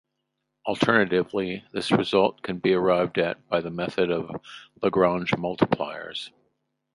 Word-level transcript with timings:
Alternatively, 0.65 1.63
this 1.73 1.91
result 1.91 2.41
can 2.41 2.57
be 2.57 2.73
arrived 2.73 3.19
at 3.19 3.47
by 3.49 3.61
the 3.61 3.69
method 3.69 4.09
of 4.09 4.41
Lagrange 4.81 5.29
multipliers. 5.33 6.31